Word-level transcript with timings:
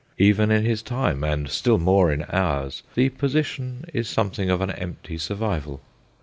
Even 0.17 0.49
in 0.49 0.65
his 0.65 0.81
time, 0.81 1.23
and 1.23 1.47
still 1.47 1.77
more 1.77 2.11
in 2.11 2.23
ours, 2.23 2.81
the 2.95 3.09
position 3.09 3.85
is 3.93 4.09
something 4.09 4.49
of 4.49 4.59
an 4.59 4.71
empty 4.71 5.15
survival. 5.15 5.79